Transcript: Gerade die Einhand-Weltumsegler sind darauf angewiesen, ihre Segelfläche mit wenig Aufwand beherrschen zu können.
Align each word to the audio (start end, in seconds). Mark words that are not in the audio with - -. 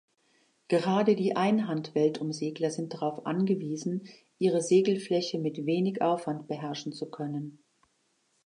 Gerade 0.67 1.15
die 1.15 1.35
Einhand-Weltumsegler 1.35 2.71
sind 2.71 2.91
darauf 2.95 3.27
angewiesen, 3.27 4.09
ihre 4.39 4.59
Segelfläche 4.59 5.37
mit 5.37 5.57
wenig 5.67 6.01
Aufwand 6.01 6.47
beherrschen 6.47 6.91
zu 6.91 7.11
können. 7.11 7.59